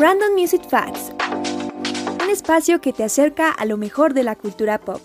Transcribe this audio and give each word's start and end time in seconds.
Random 0.00 0.32
Music 0.36 0.62
Facts. 0.68 1.12
Un 2.22 2.30
espacio 2.30 2.80
que 2.80 2.92
te 2.92 3.02
acerca 3.02 3.50
a 3.50 3.64
lo 3.64 3.76
mejor 3.76 4.14
de 4.14 4.22
la 4.22 4.36
cultura 4.36 4.78
pop. 4.78 5.00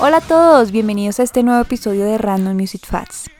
Hola 0.00 0.16
a 0.16 0.20
todos, 0.20 0.72
bienvenidos 0.72 1.20
a 1.20 1.22
este 1.22 1.44
nuevo 1.44 1.60
episodio 1.60 2.04
de 2.04 2.18
Random 2.18 2.56
Music 2.56 2.84
Facts. 2.84 3.30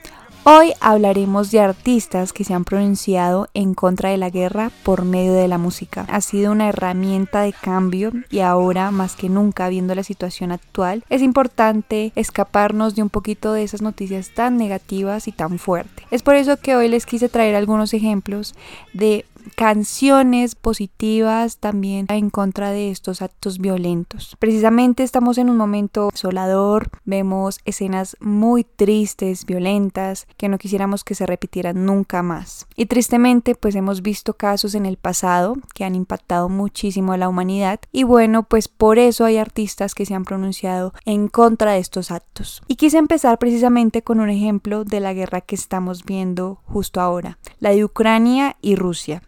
Hoy 0.51 0.73
hablaremos 0.80 1.51
de 1.51 1.61
artistas 1.61 2.33
que 2.33 2.43
se 2.43 2.55
han 2.55 2.65
pronunciado 2.65 3.48
en 3.52 3.75
contra 3.75 4.09
de 4.09 4.16
la 4.16 4.30
guerra 4.30 4.71
por 4.83 5.05
medio 5.05 5.34
de 5.34 5.47
la 5.47 5.59
música. 5.59 6.07
Ha 6.09 6.23
sido 6.23 6.52
una 6.52 6.71
herramienta 6.71 7.43
de 7.43 7.52
cambio 7.52 8.12
y 8.30 8.38
ahora 8.38 8.91
más 8.91 9.15
que 9.15 9.29
nunca 9.29 9.69
viendo 9.69 9.95
la 9.95 10.02
situación 10.02 10.51
actual 10.51 11.05
es 11.11 11.21
importante 11.21 12.12
escaparnos 12.15 12.95
de 12.95 13.02
un 13.02 13.11
poquito 13.11 13.52
de 13.52 13.62
esas 13.62 13.83
noticias 13.83 14.30
tan 14.34 14.57
negativas 14.57 15.29
y 15.29 15.33
tan 15.33 15.59
fuertes. 15.59 16.07
Es 16.11 16.23
por 16.23 16.34
eso 16.34 16.57
que 16.57 16.77
hoy 16.77 16.88
les 16.88 17.05
quise 17.05 17.29
traer 17.29 17.55
algunos 17.55 17.93
ejemplos 17.93 18.55
de 18.95 19.27
canciones 19.55 20.55
positivas 20.55 21.59
también 21.59 22.07
en 22.09 22.30
contra 22.30 22.70
de 22.70 22.91
estos 22.91 23.23
actos 23.23 23.59
violentos. 23.59 24.37
Precisamente 24.38 25.02
estamos 25.02 25.38
en 25.38 25.51
un 25.51 25.57
momento 25.57 26.09
desolador, 26.12 26.91
vemos 27.05 27.59
escenas 27.65 28.16
muy 28.21 28.65
tristes, 28.65 29.45
violentas, 29.45 30.27
que 30.37 30.48
no 30.48 30.59
quisiéramos 30.59 31.05
que 31.05 31.15
se 31.15 31.27
repitieran 31.27 31.84
nunca 31.87 32.23
más. 32.23 32.66
Y 32.77 32.87
tristemente 32.87 33.55
pues 33.55 33.74
hemos 33.74 34.02
visto 34.02 34.34
casos 34.34 34.74
en 34.74 34.87
el 34.87 34.97
pasado 34.97 35.57
que 35.74 35.85
han 35.85 35.95
impactado 35.95 36.49
muchísimo 36.49 37.13
a 37.13 37.16
la 37.16 37.29
humanidad 37.29 37.80
y 37.93 38.04
bueno 38.04 38.43
pues 38.43 38.69
por 38.69 38.99
eso 38.99 39.24
hay 39.24 39.38
artistas 39.38 39.95
que 39.95 40.07
se 40.07 40.15
han 40.15 40.24
pronunciado 40.24 40.93
en 41.04 41.29
contra 41.29 41.73
de 41.73 41.79
estos 41.79 42.10
actos. 42.10 42.63
Y 42.66 42.76
quise 42.76 42.99
empezar 42.99 43.38
precisamente 43.38 44.02
con 44.02 44.21
un 44.21 44.30
ejemplo 44.30 44.85
de 44.85 45.01
la 45.01 45.13
guerra 45.13 45.41
que 45.41 45.54
estamos 45.54 46.04
viendo 46.04 46.60
justo 46.65 47.01
ahora, 47.01 47.38
la 47.59 47.71
de 47.71 47.85
Ucrania 47.85 48.57
y 48.60 48.76
Rusia. 48.76 49.23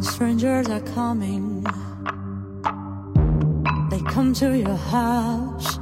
When 0.00 0.08
strangers 0.08 0.66
are 0.70 0.80
coming, 0.94 1.62
they 3.90 4.00
come 4.10 4.32
to 4.32 4.56
your 4.56 4.78
house. 4.90 5.78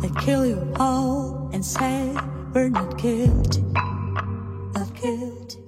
They 0.00 0.10
kill 0.20 0.44
you 0.44 0.58
all 0.80 1.48
and 1.52 1.64
say 1.64 2.12
we're 2.52 2.68
not 2.68 3.00
guilty, 3.00 3.62
not 4.74 4.92
guilty. 5.00 5.58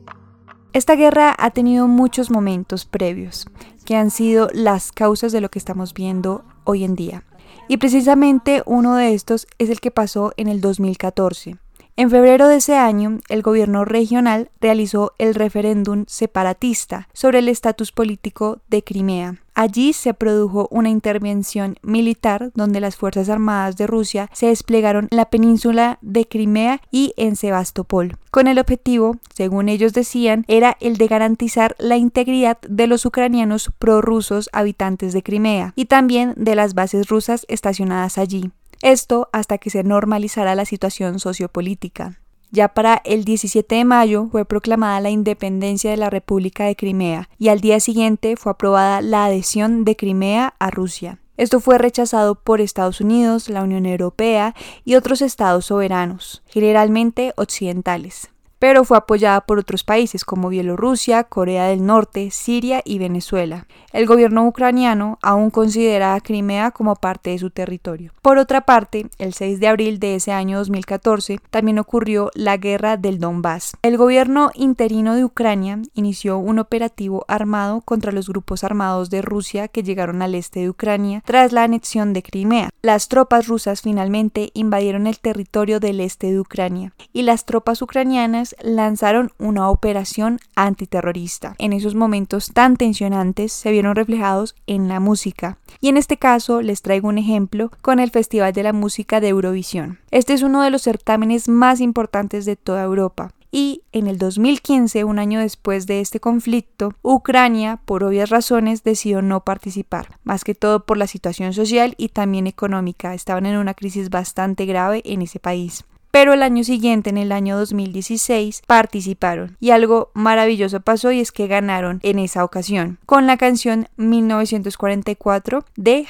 Esta 0.73 0.97
guerra 0.97 1.33
ha 1.39 1.51
tenido 1.51 1.87
muchos 1.87 2.29
momentos 2.33 2.87
previos 2.87 3.47
que 3.85 3.95
han 3.95 4.11
sido 4.11 4.49
las 4.53 4.91
causas 4.91 5.31
de 5.31 5.41
lo 5.41 5.49
que 5.49 5.61
estamos 5.61 5.95
viendo 5.95 6.45
hoy 6.65 6.83
en 6.83 6.97
día. 6.97 7.23
Y 7.69 7.77
precisamente 7.77 8.65
uno 8.67 8.97
de 8.97 9.15
estos 9.15 9.47
es 9.59 9.71
el 9.71 9.79
que 9.79 9.93
pasó 9.93 10.33
en 10.37 10.49
el 10.49 10.61
2014 10.61 11.59
en 11.97 12.11
febrero 12.11 12.49
de 12.49 12.57
ese 12.57 12.77
año, 12.77 13.19
el 13.29 13.43
gobierno 13.43 13.85
regional 13.85 14.51
realizó 14.61 15.13
el 15.19 15.35
referéndum 15.35 16.05
separatista 16.09 17.09
sobre 17.13 17.41
el 17.41 17.49
estatus 17.49 17.93
político 17.93 18.61
de 18.69 18.83
Crimea. 18.83 19.37
Allí 19.55 19.93
se 19.93 20.15
produjo 20.15 20.67
una 20.71 20.89
intervención 20.89 21.77
militar 21.83 22.51
donde 22.55 22.81
las 22.81 22.97
Fuerzas 22.97 23.29
Armadas 23.29 23.77
de 23.77 23.87
Rusia 23.87 24.31
se 24.33 24.47
desplegaron 24.47 25.09
en 25.11 25.17
la 25.19 25.27
península 25.27 25.99
de 26.01 26.27
Crimea 26.27 26.81
y 26.91 27.13
en 27.19 27.37
Sebastopol, 27.37 28.17
con 28.31 28.47
el 28.47 28.59
objetivo, 28.59 29.17
según 29.35 29.69
ellos 29.69 29.93
decían, 29.93 30.47
era 30.49 30.79
el 30.81 30.97
de 30.97 31.07
garantizar 31.07 31.77
la 31.79 31.99
integridad 31.99 32.59
de 32.63 32.87
los 32.87 33.05
ucranianos 33.05 33.71
prorrusos 33.79 34.49
habitantes 34.55 35.13
de 35.13 35.23
Crimea 35.23 35.75
y 35.77 35.85
también 35.85 36.33
de 36.37 36.55
las 36.55 36.73
bases 36.73 37.09
rusas 37.09 37.45
estacionadas 37.49 38.17
allí. 38.17 38.51
Esto 38.83 39.29
hasta 39.33 39.59
que 39.59 39.71
se 39.71 39.85
normalizara 39.85 40.57
la 40.57 40.65
situación 40.65 41.21
sociopolítica. 41.21 42.19
Ya 42.51 42.69
para 42.69 43.01
el 43.05 43.25
17 43.25 43.77
de 43.77 43.85
mayo 43.85 44.29
fue 44.31 44.45
proclamada 44.45 45.01
la 45.01 45.11
independencia 45.11 45.91
de 45.91 45.97
la 45.97 46.11
República 46.11 46.65
de 46.65 46.75
Crimea 46.77 47.31
y 47.39 47.49
al 47.49 47.61
día 47.61 47.79
siguiente 47.79 48.37
fue 48.37 48.53
aprobada 48.53 49.01
la 49.01 49.25
adhesión 49.25 49.85
de 49.85 49.97
Crimea 49.97 50.55
a 50.59 50.71
Rusia. 50.71 51.21
Esto 51.37 51.61
fue 51.61 51.79
rechazado 51.79 52.35
por 52.35 52.61
Estados 52.61 53.01
Unidos, 53.01 53.49
la 53.49 53.63
Unión 53.63 53.87
Europea 53.87 54.55
y 54.85 54.97
otros 54.97 55.23
estados 55.23 55.67
soberanos, 55.67 56.43
generalmente 56.47 57.33
occidentales 57.37 58.32
pero 58.63 58.85
fue 58.85 58.97
apoyada 58.97 59.41
por 59.41 59.59
otros 59.59 59.83
países 59.83 60.25
como 60.25 60.49
Bielorrusia, 60.49 61.25
Corea 61.25 61.67
del 61.67 61.85
Norte, 61.85 62.31
Siria 62.31 62.81
y 62.85 63.01
Venezuela. 63.01 63.67
El 63.93 64.07
gobierno 64.07 64.47
ucraniano 64.47 65.19
aún 65.21 65.51
considera 65.51 66.15
a 66.15 66.21
Crimea 66.21 66.71
como 66.71 66.95
parte 66.95 67.31
de 67.31 67.39
su 67.39 67.51
territorio. 67.51 68.13
Por 68.23 68.39
otra 68.39 68.61
parte, 68.61 69.07
el 69.19 69.35
6 69.35 69.59
de 69.59 69.67
abril 69.67 69.99
de 69.99 70.15
ese 70.15 70.31
año 70.31 70.59
2014 70.59 71.41
también 71.51 71.81
ocurrió 71.81 72.31
la 72.35 72.57
guerra 72.57 72.97
del 72.97 73.19
Donbass. 73.19 73.73
El 73.83 73.97
gobierno 73.97 74.53
interino 74.55 75.17
de 75.17 75.25
Ucrania 75.25 75.81
inició 75.95 76.39
un 76.39 76.61
operativo 76.61 77.25
armado 77.27 77.81
contra 77.81 78.13
los 78.13 78.29
grupos 78.29 78.63
armados 78.63 79.11
de 79.11 79.23
Rusia 79.23 79.67
que 79.67 79.83
llegaron 79.83 80.23
al 80.23 80.37
este 80.37 80.61
de 80.61 80.71
Ucrania 80.71 81.21
tras 81.27 81.51
la 81.51 81.65
anexión 81.65 82.13
de 82.13 82.23
Crimea. 82.23 82.71
Las 82.81 83.09
tropas 83.09 83.49
rusas 83.49 83.83
finalmente 83.83 84.53
invadieron 84.55 85.09
el 85.09 85.19
territorio 85.19 85.81
del 85.81 85.99
este 85.99 86.31
de 86.31 86.39
Ucrania 86.39 86.93
y 87.13 87.23
las 87.23 87.45
tropas 87.45 87.83
ucranianas 87.83 88.52
lanzaron 88.61 89.33
una 89.39 89.69
operación 89.69 90.39
antiterrorista. 90.55 91.55
En 91.59 91.73
esos 91.73 91.95
momentos 91.95 92.51
tan 92.53 92.77
tensionantes 92.77 93.53
se 93.53 93.71
vieron 93.71 93.95
reflejados 93.95 94.55
en 94.67 94.89
la 94.89 95.01
música. 95.01 95.59
Y 95.81 95.89
en 95.89 95.97
este 95.97 96.17
caso 96.17 96.63
les 96.63 96.83
traigo 96.83 97.09
un 97.09 97.19
ejemplo 97.19 97.71
con 97.83 98.01
el 98.01 98.11
Festival 98.11 98.53
de 98.53 98.63
la 98.63 98.73
Música 98.73 99.21
de 99.21 99.29
Eurovisión. 99.29 99.99
Este 100.11 100.33
es 100.33 100.43
uno 100.43 100.63
de 100.63 100.71
los 100.71 100.83
certámenes 100.83 101.49
más 101.49 101.81
importantes 101.81 102.45
de 102.45 102.57
toda 102.57 102.83
Europa 102.83 103.33
y 103.55 103.83
en 103.93 104.07
el 104.07 104.17
2015, 104.17 105.05
un 105.05 105.19
año 105.19 105.39
después 105.39 105.87
de 105.87 106.01
este 106.01 106.21
conflicto, 106.21 106.95
Ucrania, 107.03 107.83
por 107.85 108.03
obvias 108.03 108.31
razones, 108.31 108.83
decidió 108.83 109.21
no 109.21 109.45
participar, 109.45 110.19
más 110.25 110.43
que 110.43 110.55
todo 110.55 110.87
por 110.87 110.97
la 110.97 111.07
situación 111.07 111.53
social 111.53 111.95
y 111.99 112.09
también 112.09 112.47
económica. 112.47 113.13
Estaban 113.13 113.45
en 113.45 113.59
una 113.59 113.75
crisis 113.75 114.09
bastante 114.09 114.65
grave 114.65 115.03
en 115.05 115.21
ese 115.21 115.39
país 115.39 115.85
pero 116.13 116.35
el 116.35 116.45
año 116.45 116.63
siguiente, 116.63 117.11
en 117.11 117.17
el 117.17 117.33
año 117.33 117.59
2016, 117.59 118.63
participaron. 118.69 119.57
Y 119.59 119.71
algo 119.71 120.13
maravilloso 120.15 120.81
pasó 120.81 121.11
y 121.11 121.19
es 121.19 121.33
que 121.33 121.49
ganaron 121.49 121.99
en 122.05 122.21
esa 122.21 122.45
ocasión 122.45 122.99
con 123.07 123.27
la 123.27 123.39
canción 123.39 123.89
1944 123.97 125.65
de 125.75 126.07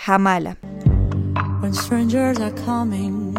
coming, 2.67 3.33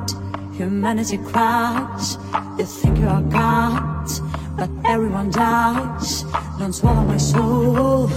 they? 0.00 0.19
Humanity 0.58 1.18
cries, 1.18 2.18
you 2.58 2.66
think 2.66 2.98
you 2.98 3.08
are 3.08 3.22
God, 3.22 4.08
but 4.56 4.70
everyone 4.84 5.30
dies. 5.30 6.24
Don't 6.58 6.72
swallow 6.72 7.04
my 7.04 7.18
soul. 7.18 8.10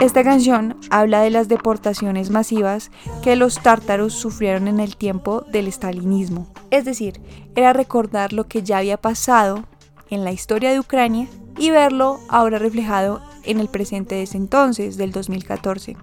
Esta 0.00 0.24
canción 0.24 0.76
habla 0.90 1.20
de 1.20 1.30
las 1.30 1.48
deportaciones 1.48 2.30
masivas 2.30 2.90
que 3.22 3.36
los 3.36 3.60
tártaros 3.62 4.14
sufrieron 4.14 4.68
en 4.68 4.80
el 4.80 4.96
tiempo 4.96 5.44
del 5.52 5.68
estalinismo. 5.68 6.50
Es 6.70 6.84
decir, 6.84 7.20
era 7.54 7.72
recordar 7.72 8.32
lo 8.32 8.48
que 8.48 8.62
ya 8.62 8.78
había 8.78 8.96
pasado 8.96 9.64
en 10.08 10.24
la 10.24 10.32
historia 10.32 10.70
de 10.70 10.80
Ucrania 10.80 11.28
y 11.58 11.70
verlo 11.70 12.20
ahora 12.28 12.58
reflejado 12.58 13.20
en 13.44 13.60
el 13.60 13.68
presente 13.68 14.14
de 14.14 14.22
ese 14.22 14.38
entonces, 14.38 14.96
del 14.96 15.12
2014. 15.12 15.96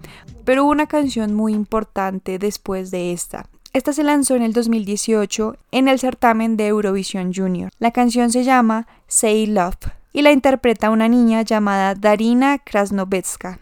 Pero 0.49 0.63
hubo 0.63 0.71
una 0.71 0.87
canción 0.87 1.35
muy 1.35 1.53
importante 1.53 2.39
después 2.39 2.89
de 2.89 3.13
esta. 3.13 3.45
Esta 3.71 3.93
se 3.93 4.01
lanzó 4.01 4.35
en 4.35 4.41
el 4.41 4.51
2018 4.51 5.55
en 5.69 5.87
el 5.87 5.99
certamen 5.99 6.57
de 6.57 6.65
Eurovisión 6.65 7.31
Junior. 7.31 7.69
La 7.77 7.91
canción 7.91 8.31
se 8.31 8.43
llama 8.43 8.87
Say 9.07 9.45
Love 9.45 9.91
y 10.11 10.23
la 10.23 10.31
interpreta 10.31 10.89
una 10.89 11.07
niña 11.07 11.43
llamada 11.43 11.93
Darina 11.93 12.57
Krasnovetska. 12.57 13.59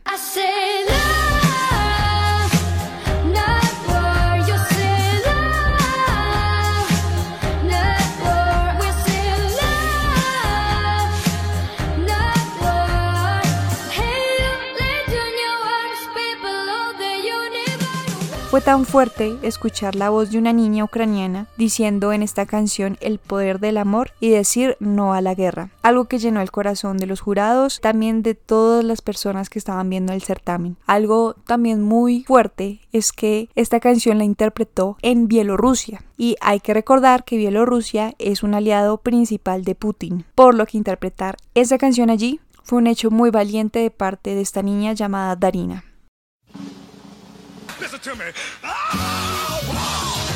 Tan 18.67 18.83
fuerte 18.83 19.37
escuchar 19.43 19.95
la 19.95 20.09
voz 20.09 20.29
de 20.29 20.37
una 20.37 20.51
niña 20.51 20.83
ucraniana 20.83 21.47
diciendo 21.55 22.11
en 22.11 22.21
esta 22.21 22.45
canción 22.45 22.97
el 22.99 23.17
poder 23.17 23.61
del 23.61 23.77
amor 23.77 24.11
y 24.19 24.29
decir 24.29 24.75
no 24.81 25.13
a 25.13 25.21
la 25.21 25.35
guerra, 25.35 25.69
algo 25.83 26.09
que 26.09 26.17
llenó 26.17 26.41
el 26.41 26.51
corazón 26.51 26.97
de 26.97 27.05
los 27.05 27.21
jurados, 27.21 27.79
también 27.79 28.23
de 28.23 28.35
todas 28.35 28.83
las 28.83 29.01
personas 29.01 29.49
que 29.49 29.57
estaban 29.57 29.89
viendo 29.89 30.11
el 30.11 30.21
certamen. 30.21 30.75
Algo 30.85 31.35
también 31.45 31.81
muy 31.81 32.25
fuerte 32.25 32.81
es 32.91 33.13
que 33.13 33.47
esta 33.55 33.79
canción 33.79 34.17
la 34.17 34.25
interpretó 34.25 34.97
en 35.01 35.29
Bielorrusia 35.29 36.03
y 36.17 36.35
hay 36.41 36.59
que 36.59 36.73
recordar 36.73 37.23
que 37.23 37.37
Bielorrusia 37.37 38.15
es 38.19 38.43
un 38.43 38.53
aliado 38.53 38.97
principal 38.97 39.63
de 39.63 39.75
Putin, 39.75 40.25
por 40.35 40.55
lo 40.55 40.65
que 40.65 40.75
interpretar 40.75 41.37
esa 41.55 41.77
canción 41.77 42.09
allí 42.09 42.41
fue 42.63 42.79
un 42.79 42.87
hecho 42.87 43.11
muy 43.11 43.29
valiente 43.29 43.79
de 43.79 43.91
parte 43.91 44.35
de 44.35 44.41
esta 44.41 44.61
niña 44.61 44.91
llamada 44.91 45.37
Darina. 45.37 45.86
closer 47.97 48.15
to 48.15 48.25
me. 48.25 48.31
Oh, 48.63 49.59
oh, 49.69 50.29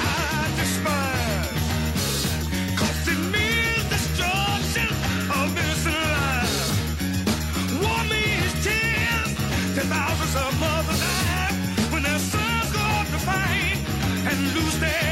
I 0.00 0.50
despise 0.56 1.52
costing 2.76 3.30
me 3.30 3.48
destruction 3.88 4.88
of 5.30 5.56
innocent 5.56 6.04
lives. 6.16 6.70
War 7.82 8.02
tears, 8.62 9.32
of 10.36 10.60
mothers 10.60 11.00
die 11.00 11.52
when 11.92 12.02
their 12.02 12.18
sons 12.18 12.72
go 12.72 12.80
off 12.80 13.10
to 13.10 13.18
fight 13.18 13.78
and 14.30 14.54
lose 14.54 14.78
their. 14.80 15.05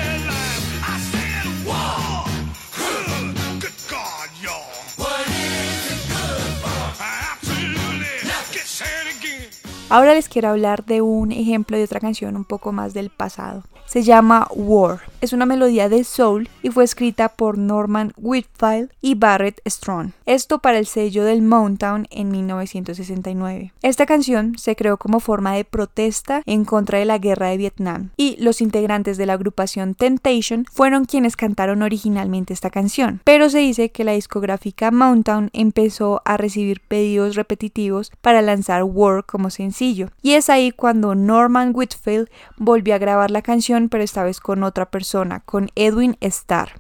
Ahora 9.94 10.14
les 10.14 10.28
quiero 10.28 10.48
hablar 10.48 10.84
de 10.84 11.02
un 11.02 11.30
ejemplo 11.30 11.76
de 11.76 11.84
otra 11.84 12.00
canción 12.00 12.34
un 12.34 12.44
poco 12.44 12.72
más 12.72 12.94
del 12.94 13.10
pasado 13.10 13.62
se 13.86 14.02
llama 14.02 14.48
War. 14.50 15.00
Es 15.24 15.32
una 15.32 15.46
melodía 15.46 15.88
de 15.88 16.04
soul 16.04 16.50
y 16.62 16.68
fue 16.68 16.84
escrita 16.84 17.30
por 17.30 17.56
Norman 17.56 18.12
Whitfield 18.18 18.90
y 19.00 19.14
Barrett 19.14 19.58
Strong. 19.66 20.10
Esto 20.26 20.58
para 20.58 20.76
el 20.76 20.84
sello 20.84 21.24
del 21.24 21.40
Mountain 21.40 22.06
en 22.10 22.30
1969. 22.30 23.72
Esta 23.80 24.04
canción 24.04 24.58
se 24.58 24.76
creó 24.76 24.98
como 24.98 25.20
forma 25.20 25.54
de 25.54 25.64
protesta 25.64 26.42
en 26.44 26.66
contra 26.66 26.98
de 26.98 27.06
la 27.06 27.16
guerra 27.16 27.48
de 27.48 27.56
Vietnam 27.56 28.10
y 28.18 28.36
los 28.38 28.60
integrantes 28.60 29.16
de 29.16 29.24
la 29.24 29.32
agrupación 29.32 29.94
Temptation 29.94 30.66
fueron 30.70 31.06
quienes 31.06 31.36
cantaron 31.36 31.80
originalmente 31.80 32.52
esta 32.52 32.68
canción. 32.68 33.22
Pero 33.24 33.48
se 33.48 33.60
dice 33.60 33.90
que 33.90 34.04
la 34.04 34.12
discográfica 34.12 34.90
Mountain 34.90 35.48
empezó 35.54 36.20
a 36.26 36.36
recibir 36.36 36.82
pedidos 36.82 37.34
repetitivos 37.34 38.12
para 38.20 38.42
lanzar 38.42 38.84
War 38.84 39.24
como 39.24 39.48
sencillo 39.48 40.10
y 40.20 40.34
es 40.34 40.50
ahí 40.50 40.70
cuando 40.70 41.14
Norman 41.14 41.72
Whitfield 41.74 42.28
volvió 42.58 42.94
a 42.94 42.98
grabar 42.98 43.30
la 43.30 43.40
canción 43.40 43.88
pero 43.88 44.04
esta 44.04 44.22
vez 44.22 44.38
con 44.38 44.62
otra 44.64 44.84
persona, 44.90 45.13
con 45.44 45.70
Edwin 45.76 46.16
Starr. 46.20 46.70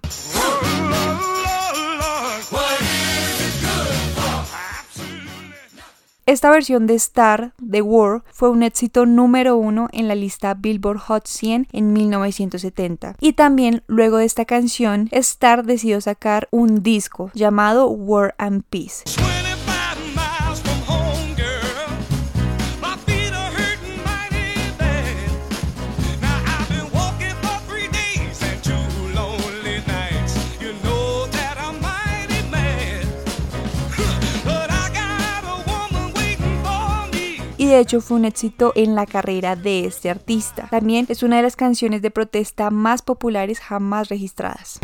Esta 6.26 6.50
versión 6.50 6.88
de 6.88 6.94
Star, 6.94 7.52
The 7.70 7.82
War, 7.82 8.24
fue 8.32 8.50
un 8.50 8.64
éxito 8.64 9.06
número 9.06 9.56
uno 9.56 9.88
en 9.92 10.08
la 10.08 10.16
lista 10.16 10.54
Billboard 10.54 10.98
Hot 10.98 11.28
100 11.28 11.68
en 11.70 11.92
1970. 11.92 13.14
Y 13.20 13.34
también 13.34 13.84
luego 13.86 14.16
de 14.16 14.24
esta 14.24 14.44
canción, 14.44 15.08
Star 15.12 15.64
decidió 15.64 16.00
sacar 16.00 16.48
un 16.50 16.82
disco 16.82 17.30
llamado 17.34 17.88
War 17.88 18.34
and 18.38 18.64
Peace. 18.68 19.04
Y 37.64 37.66
de 37.66 37.78
hecho 37.78 38.02
fue 38.02 38.18
un 38.18 38.26
éxito 38.26 38.72
en 38.74 38.94
la 38.94 39.06
carrera 39.06 39.56
de 39.56 39.86
este 39.86 40.10
artista. 40.10 40.68
También 40.70 41.06
es 41.08 41.22
una 41.22 41.38
de 41.38 41.42
las 41.42 41.56
canciones 41.56 42.02
de 42.02 42.10
protesta 42.10 42.68
más 42.68 43.00
populares 43.00 43.58
jamás 43.58 44.08
registradas. 44.10 44.80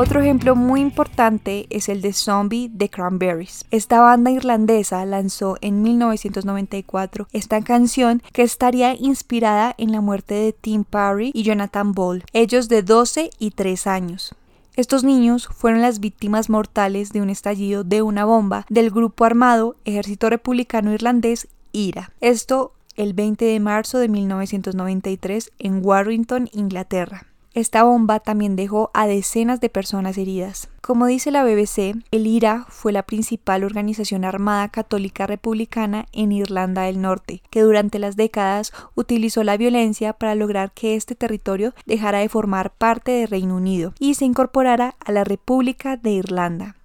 Otro 0.00 0.22
ejemplo 0.22 0.56
muy 0.56 0.80
importante 0.80 1.66
es 1.68 1.90
el 1.90 2.00
de 2.00 2.14
Zombie 2.14 2.70
de 2.72 2.88
Cranberries. 2.88 3.66
Esta 3.70 4.00
banda 4.00 4.30
irlandesa 4.30 5.04
lanzó 5.04 5.58
en 5.60 5.82
1994 5.82 7.28
esta 7.34 7.60
canción 7.60 8.22
que 8.32 8.40
estaría 8.40 8.94
inspirada 8.94 9.74
en 9.76 9.92
la 9.92 10.00
muerte 10.00 10.32
de 10.32 10.54
Tim 10.54 10.84
Parry 10.84 11.32
y 11.34 11.42
Jonathan 11.42 11.92
Ball, 11.92 12.24
ellos 12.32 12.70
de 12.70 12.82
12 12.82 13.28
y 13.38 13.50
3 13.50 13.86
años. 13.86 14.34
Estos 14.74 15.04
niños 15.04 15.50
fueron 15.52 15.82
las 15.82 16.00
víctimas 16.00 16.48
mortales 16.48 17.12
de 17.12 17.20
un 17.20 17.28
estallido 17.28 17.84
de 17.84 18.00
una 18.00 18.24
bomba 18.24 18.64
del 18.70 18.90
grupo 18.90 19.26
armado 19.26 19.76
Ejército 19.84 20.30
Republicano 20.30 20.94
Irlandés 20.94 21.46
IRA. 21.72 22.10
Esto 22.22 22.72
el 22.96 23.12
20 23.12 23.44
de 23.44 23.60
marzo 23.60 23.98
de 23.98 24.08
1993 24.08 25.52
en 25.58 25.84
Warrington, 25.84 26.48
Inglaterra. 26.54 27.26
Esta 27.52 27.82
bomba 27.82 28.20
también 28.20 28.54
dejó 28.54 28.92
a 28.94 29.08
decenas 29.08 29.60
de 29.60 29.68
personas 29.68 30.16
heridas. 30.16 30.68
Como 30.80 31.06
dice 31.06 31.32
la 31.32 31.42
BBC, 31.42 31.96
el 32.12 32.28
IRA 32.28 32.64
fue 32.68 32.92
la 32.92 33.02
principal 33.02 33.64
organización 33.64 34.24
armada 34.24 34.68
católica 34.68 35.26
republicana 35.26 36.06
en 36.12 36.30
Irlanda 36.30 36.82
del 36.82 37.00
Norte, 37.00 37.42
que 37.50 37.62
durante 37.62 37.98
las 37.98 38.14
décadas 38.14 38.72
utilizó 38.94 39.42
la 39.42 39.56
violencia 39.56 40.12
para 40.12 40.36
lograr 40.36 40.70
que 40.70 40.94
este 40.94 41.16
territorio 41.16 41.74
dejara 41.86 42.18
de 42.18 42.28
formar 42.28 42.70
parte 42.70 43.10
del 43.10 43.28
Reino 43.28 43.56
Unido 43.56 43.94
y 43.98 44.14
se 44.14 44.26
incorporara 44.26 44.94
a 45.04 45.10
la 45.10 45.24
República 45.24 45.96
de 45.96 46.10
Irlanda. 46.12 46.76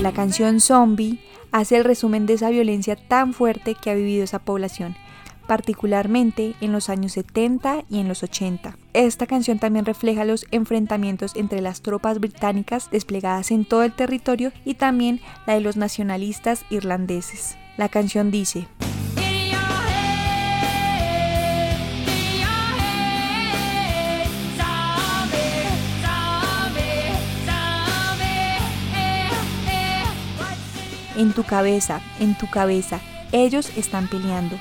La 0.00 0.12
canción 0.12 0.60
Zombie 0.60 1.20
hace 1.52 1.76
el 1.76 1.84
resumen 1.84 2.24
de 2.24 2.32
esa 2.32 2.48
violencia 2.48 2.96
tan 2.96 3.34
fuerte 3.34 3.74
que 3.74 3.90
ha 3.90 3.94
vivido 3.94 4.24
esa 4.24 4.38
población 4.38 4.96
particularmente 5.46 6.54
en 6.60 6.72
los 6.72 6.88
años 6.88 7.12
70 7.12 7.84
y 7.88 8.00
en 8.00 8.08
los 8.08 8.22
80. 8.22 8.76
Esta 8.92 9.26
canción 9.26 9.58
también 9.58 9.84
refleja 9.84 10.24
los 10.24 10.46
enfrentamientos 10.50 11.34
entre 11.36 11.60
las 11.60 11.82
tropas 11.82 12.18
británicas 12.20 12.90
desplegadas 12.90 13.50
en 13.50 13.64
todo 13.64 13.82
el 13.82 13.92
territorio 13.92 14.52
y 14.64 14.74
también 14.74 15.20
la 15.46 15.54
de 15.54 15.60
los 15.60 15.76
nacionalistas 15.76 16.64
irlandeses. 16.70 17.56
La 17.76 17.88
canción 17.88 18.30
dice, 18.30 18.66
En 31.16 31.32
tu 31.32 31.44
cabeza, 31.44 32.00
en 32.18 32.36
tu 32.36 32.50
cabeza, 32.50 33.00
ellos 33.30 33.70
están 33.76 34.08
peleando 34.08 34.58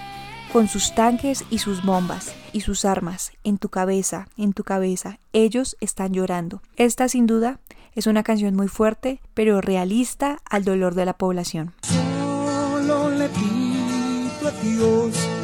con 0.53 0.67
sus 0.67 0.93
tanques 0.93 1.43
y 1.49 1.57
sus 1.57 1.83
bombas 1.83 2.31
y 2.53 2.61
sus 2.61 2.85
armas 2.85 3.31
en 3.43 3.57
tu 3.57 3.69
cabeza, 3.69 4.27
en 4.37 4.53
tu 4.53 4.63
cabeza. 4.63 5.17
Ellos 5.33 5.75
están 5.81 6.13
llorando. 6.13 6.61
Esta 6.77 7.09
sin 7.09 7.25
duda 7.25 7.59
es 7.95 8.05
una 8.05 8.21
canción 8.21 8.55
muy 8.55 8.67
fuerte, 8.67 9.19
pero 9.33 9.61
realista 9.61 10.37
al 10.47 10.63
dolor 10.63 10.93
de 10.93 11.05
la 11.05 11.13
población. 11.17 11.73
Solo 11.81 13.09
le 13.09 13.29
pido 13.29 14.47
a 14.47 14.51
Dios 14.61 15.42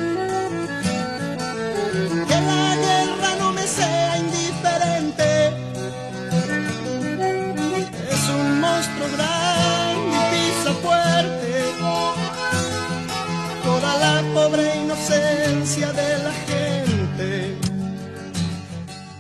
la 14.22 14.34
pobre 14.34 14.64
de 14.64 16.24
la 16.24 16.32
gente. 16.46 17.56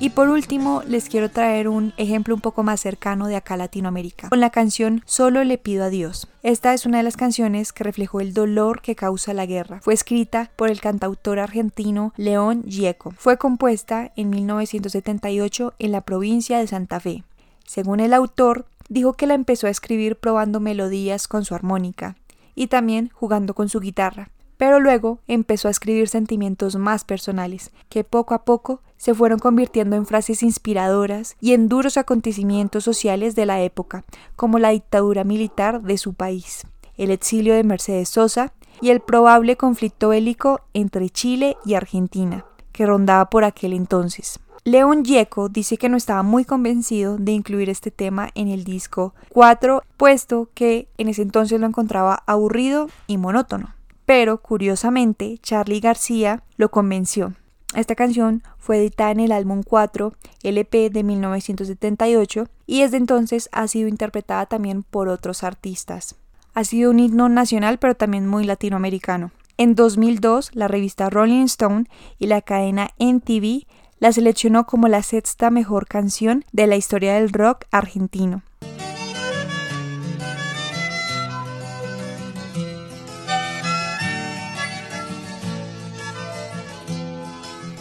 Y 0.01 0.09
por 0.11 0.29
último, 0.29 0.81
les 0.87 1.09
quiero 1.09 1.29
traer 1.29 1.67
un 1.67 1.93
ejemplo 1.97 2.35
un 2.35 2.41
poco 2.41 2.63
más 2.63 2.79
cercano 2.81 3.27
de 3.27 3.35
acá 3.35 3.57
Latinoamérica, 3.57 4.29
con 4.29 4.39
la 4.39 4.49
canción 4.49 5.01
Solo 5.05 5.43
le 5.43 5.57
pido 5.57 5.85
a 5.85 5.89
Dios. 5.89 6.27
Esta 6.41 6.73
es 6.73 6.85
una 6.85 6.97
de 6.97 7.03
las 7.03 7.17
canciones 7.17 7.73
que 7.73 7.83
reflejó 7.83 8.19
el 8.21 8.33
dolor 8.33 8.81
que 8.81 8.95
causa 8.95 9.33
la 9.33 9.45
guerra. 9.45 9.79
Fue 9.81 9.93
escrita 9.93 10.51
por 10.55 10.69
el 10.69 10.81
cantautor 10.81 11.39
argentino 11.39 12.13
León 12.17 12.63
Gieco. 12.67 13.11
Fue 13.17 13.37
compuesta 13.37 14.11
en 14.15 14.29
1978 14.29 15.73
en 15.79 15.91
la 15.91 16.01
provincia 16.01 16.59
de 16.59 16.67
Santa 16.67 16.99
Fe. 16.99 17.23
Según 17.65 17.99
el 17.99 18.13
autor, 18.13 18.65
dijo 18.89 19.13
que 19.13 19.27
la 19.27 19.33
empezó 19.33 19.67
a 19.67 19.71
escribir 19.71 20.17
probando 20.17 20.59
melodías 20.59 21.27
con 21.27 21.45
su 21.45 21.55
armónica 21.55 22.15
y 22.55 22.67
también 22.67 23.11
jugando 23.13 23.53
con 23.53 23.69
su 23.69 23.79
guitarra 23.79 24.29
pero 24.59 24.81
luego 24.81 25.19
empezó 25.25 25.69
a 25.69 25.71
escribir 25.71 26.09
sentimientos 26.09 26.75
más 26.75 27.05
personales, 27.05 27.71
que 27.87 28.03
poco 28.03 28.33
a 28.33 28.43
poco 28.43 28.81
se 28.97 29.15
fueron 29.15 29.39
convirtiendo 29.39 29.95
en 29.95 30.05
frases 30.05 30.43
inspiradoras 30.43 31.37
y 31.39 31.53
en 31.53 31.69
duros 31.69 31.95
acontecimientos 31.95 32.83
sociales 32.83 33.35
de 33.35 33.45
la 33.45 33.61
época, 33.61 34.03
como 34.35 34.59
la 34.59 34.71
dictadura 34.71 35.23
militar 35.23 35.81
de 35.81 35.97
su 35.97 36.13
país, 36.13 36.67
el 36.97 37.09
exilio 37.09 37.55
de 37.55 37.63
Mercedes 37.63 38.09
Sosa 38.09 38.51
y 38.81 38.89
el 38.89 38.99
probable 38.99 39.55
conflicto 39.55 40.09
bélico 40.09 40.59
entre 40.73 41.09
Chile 41.09 41.55
y 41.63 41.75
Argentina, 41.75 42.43
que 42.73 42.85
rondaba 42.85 43.29
por 43.29 43.45
aquel 43.45 43.71
entonces. 43.71 44.41
León 44.65 45.05
Gieco 45.05 45.47
dice 45.47 45.77
que 45.77 45.87
no 45.87 45.95
estaba 45.95 46.21
muy 46.21 46.43
convencido 46.43 47.15
de 47.15 47.31
incluir 47.31 47.69
este 47.69 47.91
tema 47.91 48.29
en 48.35 48.49
el 48.49 48.65
disco 48.65 49.13
4, 49.29 49.83
puesto 49.95 50.49
que 50.53 50.89
en 50.97 51.07
ese 51.07 51.21
entonces 51.21 51.61
lo 51.61 51.65
encontraba 51.65 52.23
aburrido 52.27 52.89
y 53.07 53.15
monótono. 53.15 53.78
Pero 54.09 54.41
curiosamente, 54.41 55.37
Charlie 55.43 55.81
García 55.81 56.41
lo 56.57 56.71
convenció. 56.71 57.35
Esta 57.75 57.93
canción 57.93 58.41
fue 58.57 58.79
editada 58.79 59.11
en 59.11 59.19
el 59.19 59.31
álbum 59.31 59.61
4 59.61 60.13
LP 60.41 60.89
de 60.89 61.03
1978 61.03 62.47
y 62.65 62.81
desde 62.81 62.97
entonces 62.97 63.49
ha 63.51 63.67
sido 63.67 63.87
interpretada 63.87 64.47
también 64.47 64.81
por 64.81 65.09
otros 65.09 65.43
artistas. 65.43 66.15
Ha 66.55 66.63
sido 66.63 66.89
un 66.89 66.99
himno 66.99 67.29
nacional 67.29 67.77
pero 67.77 67.93
también 67.93 68.25
muy 68.25 68.45
latinoamericano. 68.45 69.29
En 69.57 69.75
2002, 69.75 70.55
la 70.55 70.67
revista 70.67 71.11
Rolling 71.11 71.43
Stone 71.43 71.85
y 72.17 72.25
la 72.25 72.41
cadena 72.41 72.89
NTV 72.97 73.67
la 73.99 74.11
seleccionó 74.11 74.65
como 74.65 74.87
la 74.87 75.03
sexta 75.03 75.51
mejor 75.51 75.85
canción 75.85 76.45
de 76.51 76.65
la 76.65 76.77
historia 76.77 77.13
del 77.13 77.31
rock 77.31 77.65
argentino. 77.69 78.41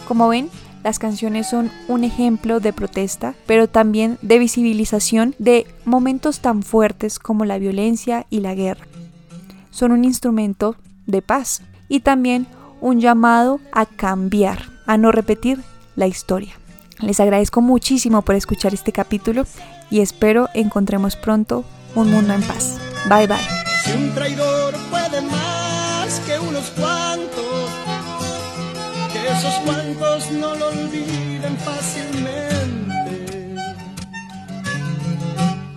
Como 0.08 0.28
ven, 0.28 0.48
las 0.82 0.98
canciones 0.98 1.50
son 1.50 1.70
un 1.86 2.02
ejemplo 2.02 2.60
de 2.60 2.72
protesta, 2.72 3.34
pero 3.46 3.68
también 3.68 4.16
de 4.22 4.38
visibilización 4.38 5.34
de 5.38 5.66
momentos 5.84 6.40
tan 6.40 6.62
fuertes 6.62 7.18
como 7.18 7.44
la 7.44 7.58
violencia 7.58 8.26
y 8.30 8.40
la 8.40 8.54
guerra. 8.54 8.86
Son 9.70 9.92
un 9.92 10.06
instrumento 10.06 10.76
de 11.06 11.20
paz 11.20 11.60
y 11.90 12.00
también 12.00 12.46
un 12.80 13.00
llamado 13.00 13.60
a 13.70 13.84
cambiar, 13.84 14.70
a 14.86 14.96
no 14.96 15.12
repetir 15.12 15.60
la 15.94 16.06
historia. 16.06 16.54
Les 17.00 17.20
agradezco 17.20 17.60
muchísimo 17.60 18.22
por 18.22 18.34
escuchar 18.34 18.72
este 18.72 18.92
capítulo 18.92 19.44
y 19.90 20.00
espero 20.00 20.48
encontremos 20.54 21.16
pronto 21.16 21.64
un 21.94 22.10
mundo 22.10 22.32
en 22.32 22.42
paz. 22.42 22.78
Bye 23.10 23.26
bye. 23.26 23.36
Si 23.84 23.92
un 23.92 24.14
traidor 24.14 24.74
puede 24.90 25.20
más 25.20 26.20
que 26.20 26.38
unos 26.38 26.70
cuantos, 26.70 27.47
esos 29.38 29.54
cuantos 29.60 30.30
no 30.32 30.54
lo 30.56 30.68
olviden 30.68 31.56
fácilmente 31.58 32.07